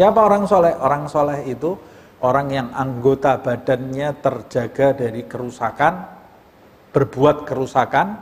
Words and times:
Siapa 0.00 0.16
orang 0.16 0.48
soleh? 0.48 0.72
Orang 0.80 1.12
soleh 1.12 1.44
itu 1.44 1.76
orang 2.24 2.48
yang 2.48 2.72
anggota 2.72 3.36
badannya 3.36 4.16
terjaga 4.24 4.96
dari 4.96 5.28
kerusakan, 5.28 6.08
berbuat 6.88 7.44
kerusakan, 7.44 8.16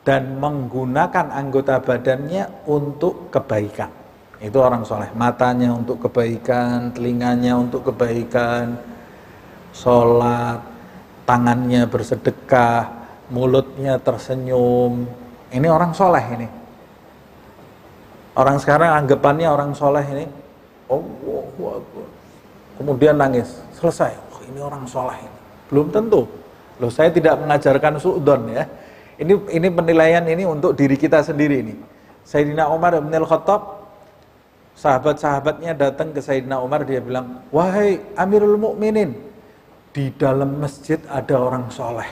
dan 0.00 0.40
menggunakan 0.40 1.36
anggota 1.36 1.84
badannya 1.84 2.64
untuk 2.64 3.28
kebaikan. 3.28 3.92
Itu 4.40 4.56
orang 4.64 4.88
soleh. 4.88 5.12
Matanya 5.12 5.68
untuk 5.76 6.08
kebaikan, 6.08 6.96
telinganya 6.96 7.60
untuk 7.60 7.92
kebaikan, 7.92 8.80
sholat, 9.76 10.64
tangannya 11.28 11.84
bersedekah, 11.92 12.88
mulutnya 13.28 14.00
tersenyum. 14.00 15.04
Ini 15.52 15.68
orang 15.68 15.92
soleh 15.92 16.24
ini. 16.40 16.48
Orang 18.32 18.56
sekarang 18.56 19.04
anggapannya 19.04 19.44
orang 19.52 19.76
soleh 19.76 20.08
ini, 20.08 20.24
oh, 20.90 21.02
oh. 21.62 21.78
kemudian 22.76 23.14
nangis, 23.14 23.62
selesai. 23.78 24.12
Oh, 24.34 24.42
ini 24.44 24.58
orang 24.58 24.82
soleh 24.84 25.16
ini. 25.16 25.38
Belum 25.70 25.86
tentu. 25.94 26.26
Loh, 26.82 26.90
saya 26.90 27.14
tidak 27.14 27.38
mengajarkan 27.38 28.02
suudon 28.02 28.50
ya. 28.50 28.66
Ini 29.20 29.36
ini 29.52 29.68
penilaian 29.68 30.24
ini 30.24 30.48
untuk 30.48 30.72
diri 30.74 30.96
kita 30.96 31.20
sendiri 31.20 31.60
ini. 31.60 31.74
Sayyidina 32.24 32.72
Umar 32.72 32.96
bin 32.98 33.12
Al-Khattab 33.12 33.84
sahabat-sahabatnya 34.74 35.76
datang 35.76 36.16
ke 36.16 36.24
Sayyidina 36.24 36.56
Umar 36.56 36.88
dia 36.88 37.04
bilang, 37.04 37.44
"Wahai 37.52 38.00
Amirul 38.16 38.56
Mukminin, 38.56 39.12
di 39.92 40.08
dalam 40.16 40.56
masjid 40.56 40.96
ada 41.04 41.36
orang 41.36 41.68
soleh." 41.68 42.08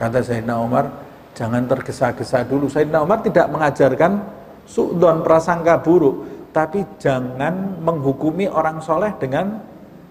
Kata 0.00 0.24
Sayyidina 0.24 0.56
Umar, 0.58 0.88
jangan 1.36 1.68
tergesa-gesa 1.68 2.42
dulu. 2.48 2.66
Sayyidina 2.72 3.04
Umar 3.04 3.20
tidak 3.20 3.46
mengajarkan 3.52 4.24
suudon 4.64 5.20
prasangka 5.24 5.80
buruk, 5.80 6.48
tapi 6.52 6.84
jangan 7.00 7.82
menghukumi 7.82 8.48
orang 8.48 8.80
soleh 8.80 9.12
dengan 9.20 9.60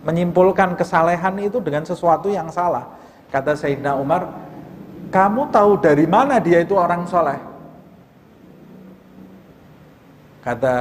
menyimpulkan 0.04 0.76
kesalehan 0.76 1.40
itu 1.40 1.64
dengan 1.64 1.88
sesuatu 1.88 2.28
yang 2.28 2.52
salah. 2.52 2.88
Kata 3.32 3.56
Sayyidina 3.56 3.98
Umar, 3.98 4.30
kamu 5.10 5.50
tahu 5.50 5.80
dari 5.80 6.06
mana 6.06 6.38
dia 6.38 6.62
itu 6.62 6.76
orang 6.76 7.08
soleh? 7.08 7.40
Kata 10.44 10.76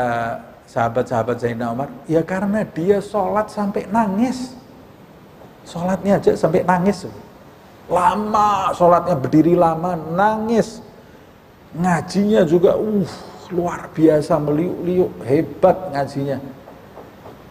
sahabat-sahabat 0.67 1.37
Sayyidina 1.39 1.70
Umar, 1.70 1.89
ya 2.11 2.20
karena 2.27 2.67
dia 2.67 2.98
sholat 2.98 3.47
sampai 3.48 3.87
nangis. 3.87 4.59
Sholatnya 5.62 6.19
aja 6.19 6.34
sampai 6.34 6.67
nangis. 6.67 7.06
Lama, 7.87 8.75
sholatnya 8.75 9.15
berdiri 9.15 9.55
lama, 9.55 9.95
nangis. 9.95 10.83
Ngajinya 11.78 12.43
juga, 12.43 12.75
uh, 12.75 13.06
luar 13.53 13.92
biasa, 13.92 14.41
meliuk-liuk, 14.41 15.22
hebat 15.28 15.92
ngajinya. 15.92 16.41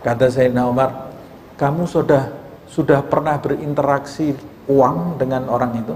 Kata 0.02 0.28
Sayyidina 0.28 0.66
Umar, 0.66 1.14
kamu 1.62 1.86
sudah 1.86 2.34
sudah 2.66 3.06
pernah 3.06 3.38
berinteraksi 3.38 4.34
uang 4.66 5.22
dengan 5.22 5.46
orang 5.46 5.78
itu? 5.78 5.96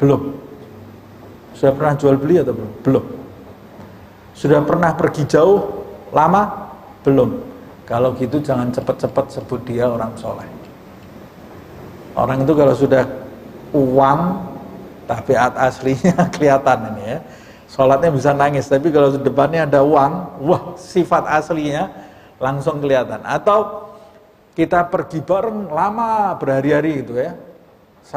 Belum. 0.00 0.34
Sudah 1.54 1.72
pernah 1.74 1.94
jual 1.94 2.16
beli 2.18 2.42
atau 2.42 2.54
belum? 2.54 2.72
Belum. 2.82 3.04
Sudah 4.34 4.60
pernah 4.62 4.90
pergi 4.94 5.22
jauh 5.26 5.86
lama? 6.14 6.70
Belum. 7.02 7.38
Kalau 7.86 8.12
gitu 8.18 8.38
jangan 8.42 8.68
cepat-cepat 8.68 9.26
sebut 9.38 9.60
dia 9.64 9.88
orang 9.88 10.12
soleh. 10.18 10.46
Orang 12.18 12.42
itu 12.42 12.52
kalau 12.52 12.74
sudah 12.74 13.06
uang, 13.72 14.20
tapi 15.06 15.32
aslinya 15.38 16.26
kelihatan 16.34 16.94
ini 16.94 17.04
ya. 17.14 17.18
Sholatnya 17.68 18.08
bisa 18.08 18.32
nangis, 18.32 18.64
tapi 18.64 18.88
kalau 18.88 19.12
depannya 19.12 19.68
ada 19.68 19.84
uang, 19.84 20.40
wah 20.40 20.72
sifat 20.80 21.28
aslinya 21.28 21.92
langsung 22.40 22.80
kelihatan. 22.80 23.20
Atau 23.28 23.92
kita 24.56 24.88
pergi 24.88 25.20
bareng 25.20 25.68
lama 25.68 26.32
berhari-hari 26.40 27.04
gitu 27.04 27.20
ya, 27.20 27.36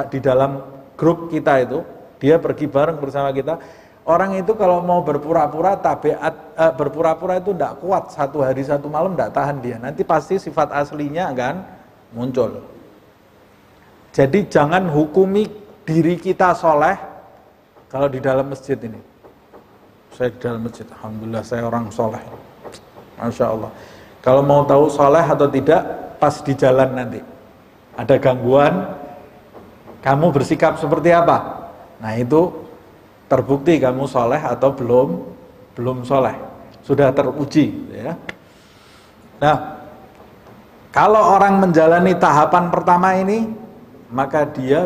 di 0.08 0.20
dalam 0.24 0.64
grup 0.96 1.28
kita 1.28 1.68
itu, 1.68 1.84
dia 2.16 2.40
pergi 2.40 2.72
bareng 2.72 2.96
bersama 3.04 3.28
kita. 3.36 3.60
Orang 4.08 4.34
itu 4.40 4.56
kalau 4.56 4.82
mau 4.82 5.04
berpura-pura 5.04 5.78
tabiat 5.78 6.34
eh, 6.58 6.74
berpura-pura 6.74 7.38
itu 7.38 7.54
tidak 7.54 7.78
kuat 7.84 8.10
satu 8.10 8.42
hari 8.42 8.66
satu 8.66 8.90
malam 8.90 9.14
tidak 9.14 9.36
tahan 9.36 9.58
dia. 9.62 9.78
Nanti 9.78 10.02
pasti 10.02 10.42
sifat 10.42 10.74
aslinya 10.74 11.30
akan 11.30 11.56
muncul. 12.16 12.66
Jadi 14.10 14.50
jangan 14.50 14.90
hukumi 14.90 15.46
diri 15.86 16.18
kita 16.18 16.58
soleh 16.58 16.98
kalau 17.92 18.10
di 18.10 18.18
dalam 18.18 18.50
masjid 18.50 18.80
ini. 18.82 19.11
Saya 20.22 20.38
di 20.38 20.38
dalam 20.38 20.62
masjid, 20.62 20.86
alhamdulillah 20.86 21.42
saya 21.42 21.66
orang 21.66 21.90
soleh. 21.90 22.22
Masya 23.18 23.58
Allah. 23.58 23.74
Kalau 24.22 24.46
mau 24.46 24.62
tahu 24.70 24.86
soleh 24.86 25.26
atau 25.26 25.50
tidak, 25.50 25.82
pas 26.22 26.46
di 26.46 26.54
jalan 26.54 26.94
nanti. 26.94 27.26
Ada 27.98 28.22
gangguan, 28.22 28.86
kamu 30.06 30.30
bersikap 30.30 30.78
seperti 30.78 31.10
apa? 31.10 31.66
Nah 31.98 32.14
itu 32.22 32.54
terbukti 33.26 33.82
kamu 33.82 34.06
soleh 34.06 34.38
atau 34.38 34.70
belum 34.70 35.26
belum 35.74 36.06
soleh, 36.06 36.38
sudah 36.86 37.10
teruji. 37.10 37.90
Ya. 37.90 38.14
Nah, 39.42 39.58
kalau 40.94 41.34
orang 41.34 41.58
menjalani 41.66 42.14
tahapan 42.14 42.70
pertama 42.70 43.18
ini, 43.18 43.50
maka 44.14 44.46
dia 44.46 44.86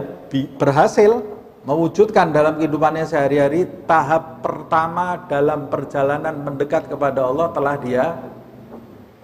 berhasil 0.56 1.35
mewujudkan 1.66 2.30
dalam 2.30 2.62
kehidupannya 2.62 3.06
sehari-hari 3.10 3.66
tahap 3.90 4.46
pertama 4.46 5.26
dalam 5.26 5.68
perjalanan 5.68 6.38
mendekat 6.46 6.88
kepada 6.88 7.26
Allah 7.26 7.50
telah 7.52 7.76
dia 7.82 8.06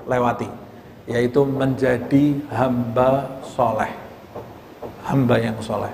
lewati, 0.09 0.49
yaitu 1.05 1.45
menjadi 1.45 2.41
hamba 2.49 3.29
soleh 3.45 4.01
hamba 5.05 5.35
yang 5.41 5.57
soleh. 5.61 5.91